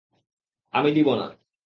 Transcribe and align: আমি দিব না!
আমি 0.73 0.89
দিব 0.91 1.07
না! 1.15 1.27